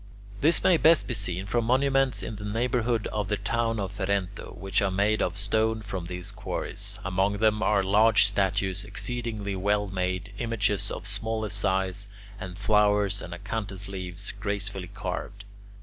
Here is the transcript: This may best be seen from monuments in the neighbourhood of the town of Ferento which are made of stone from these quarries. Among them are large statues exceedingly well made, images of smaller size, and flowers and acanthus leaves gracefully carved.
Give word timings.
This 0.41 0.63
may 0.63 0.77
best 0.77 1.07
be 1.07 1.13
seen 1.13 1.45
from 1.45 1.65
monuments 1.65 2.23
in 2.23 2.37
the 2.37 2.43
neighbourhood 2.43 3.05
of 3.13 3.27
the 3.27 3.37
town 3.37 3.79
of 3.79 3.95
Ferento 3.95 4.57
which 4.57 4.81
are 4.81 4.89
made 4.89 5.21
of 5.21 5.37
stone 5.37 5.83
from 5.83 6.05
these 6.05 6.31
quarries. 6.31 6.97
Among 7.05 7.37
them 7.37 7.61
are 7.61 7.83
large 7.83 8.25
statues 8.25 8.83
exceedingly 8.83 9.55
well 9.55 9.85
made, 9.85 10.33
images 10.39 10.89
of 10.89 11.05
smaller 11.05 11.49
size, 11.49 12.09
and 12.39 12.57
flowers 12.57 13.21
and 13.21 13.31
acanthus 13.31 13.87
leaves 13.87 14.31
gracefully 14.31 14.87
carved. 14.91 15.45